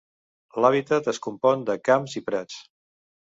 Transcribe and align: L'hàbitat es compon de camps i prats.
L'hàbitat 0.63 1.09
es 1.13 1.19
compon 1.25 1.67
de 1.67 1.75
camps 1.91 2.17
i 2.21 2.25
prats. 2.31 2.59